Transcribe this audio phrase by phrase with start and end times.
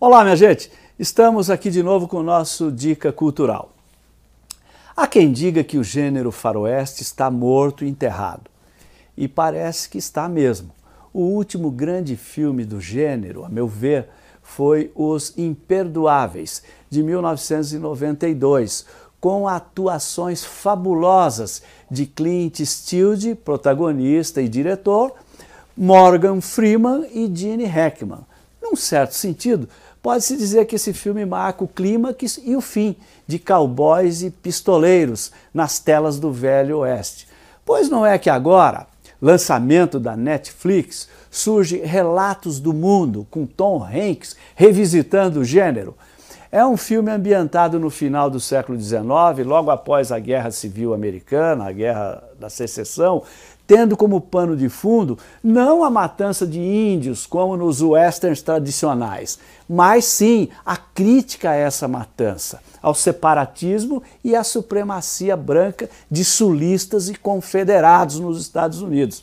[0.00, 0.70] Olá, minha gente!
[0.96, 3.72] Estamos aqui de novo com o nosso Dica Cultural.
[4.96, 8.42] Há quem diga que o gênero faroeste está morto e enterrado.
[9.16, 10.70] E parece que está mesmo.
[11.12, 14.08] O último grande filme do gênero, a meu ver,
[14.40, 18.86] foi Os Imperdoáveis, de 1992,
[19.20, 21.60] com atuações fabulosas
[21.90, 25.12] de Clint Eastwood, protagonista e diretor,
[25.76, 28.20] Morgan Freeman e Gene Hackman.
[28.68, 29.68] Num certo sentido,
[30.00, 35.32] Pode-se dizer que esse filme marca o clímax e o fim de cowboys e pistoleiros
[35.52, 37.26] nas telas do Velho Oeste.
[37.64, 38.86] Pois não é que agora,
[39.20, 45.96] lançamento da Netflix, surge Relatos do Mundo com Tom Hanks revisitando o gênero.
[46.50, 49.02] É um filme ambientado no final do século XIX,
[49.44, 53.22] logo após a Guerra Civil Americana, a Guerra da Secessão,
[53.66, 59.38] tendo como pano de fundo não a matança de índios, como nos westerns tradicionais,
[59.68, 67.10] mas sim a crítica a essa matança, ao separatismo e à supremacia branca de sulistas
[67.10, 69.22] e confederados nos Estados Unidos.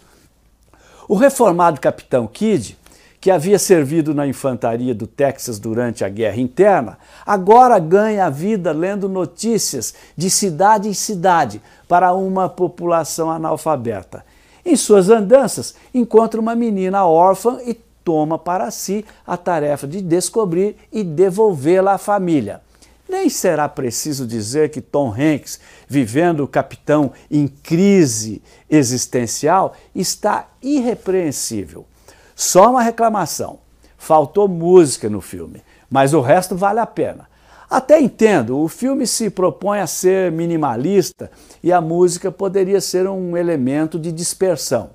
[1.07, 2.77] O reformado capitão Kidd
[3.25, 6.95] que havia servido na infantaria do Texas durante a guerra interna,
[7.25, 14.23] agora ganha a vida lendo notícias de cidade em cidade para uma população analfabeta.
[14.63, 17.73] Em suas andanças, encontra uma menina órfã e
[18.03, 22.61] toma para si a tarefa de descobrir e devolvê-la à família.
[23.09, 28.39] Nem será preciso dizer que Tom Hanks, vivendo o capitão em crise
[28.69, 31.87] existencial, está irrepreensível.
[32.35, 33.59] Só uma reclamação:
[33.97, 37.27] faltou música no filme, mas o resto vale a pena.
[37.69, 41.31] Até entendo, o filme se propõe a ser minimalista
[41.63, 44.91] e a música poderia ser um elemento de dispersão.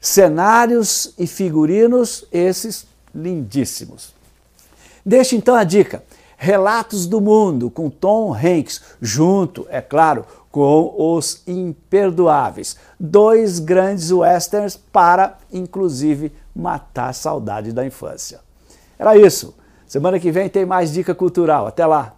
[0.00, 4.14] Cenários e figurinos, esses lindíssimos.
[5.04, 6.02] Deixe então a dica:
[6.36, 10.24] Relatos do Mundo, com Tom Hanks, junto, é claro,
[10.54, 12.76] com Os Imperdoáveis.
[12.98, 18.38] Dois grandes westerns para, inclusive, matar a saudade da infância.
[18.96, 19.56] Era isso.
[19.84, 21.66] Semana que vem tem mais dica cultural.
[21.66, 22.14] Até lá!